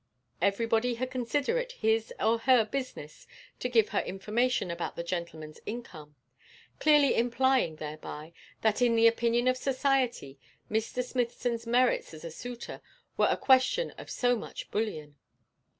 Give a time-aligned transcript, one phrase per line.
[0.41, 3.27] Everybody had considered it his or her business
[3.59, 6.15] to give her information about the gentleman's income;
[6.79, 10.39] clearly implying thereby that in the opinion of society
[10.71, 11.03] Mr.
[11.03, 12.81] Smithson's merits as a suitor
[13.15, 15.17] were a question of so much bullion.